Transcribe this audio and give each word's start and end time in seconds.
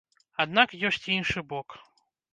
Аднак 0.45 0.73
ёсць 0.91 1.05
іншы 1.17 1.47
бок. 1.53 1.81